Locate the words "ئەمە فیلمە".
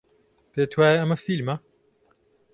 1.01-1.55